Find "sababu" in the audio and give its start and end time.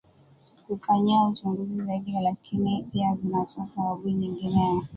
3.65-4.09